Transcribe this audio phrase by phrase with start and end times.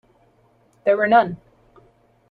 [0.83, 1.37] There were none.